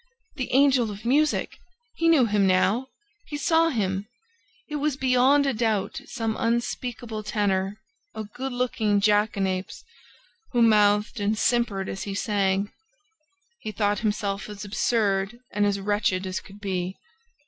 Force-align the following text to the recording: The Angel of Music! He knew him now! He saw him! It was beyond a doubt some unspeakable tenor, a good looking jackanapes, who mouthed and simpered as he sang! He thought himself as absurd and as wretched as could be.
The 0.37 0.51
Angel 0.51 0.89
of 0.89 1.05
Music! 1.05 1.59
He 1.93 2.07
knew 2.09 2.25
him 2.25 2.47
now! 2.47 2.87
He 3.27 3.37
saw 3.37 3.69
him! 3.69 4.07
It 4.67 4.77
was 4.77 4.97
beyond 4.97 5.45
a 5.45 5.53
doubt 5.53 6.01
some 6.05 6.35
unspeakable 6.39 7.21
tenor, 7.21 7.77
a 8.15 8.23
good 8.23 8.51
looking 8.51 8.99
jackanapes, 8.99 9.83
who 10.53 10.63
mouthed 10.63 11.19
and 11.19 11.37
simpered 11.37 11.87
as 11.87 12.05
he 12.05 12.15
sang! 12.15 12.71
He 13.59 13.71
thought 13.71 13.99
himself 13.99 14.49
as 14.49 14.65
absurd 14.65 15.37
and 15.51 15.67
as 15.67 15.79
wretched 15.79 16.25
as 16.25 16.39
could 16.39 16.59
be. 16.59 16.97